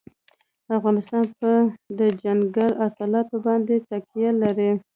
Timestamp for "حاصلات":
2.81-3.27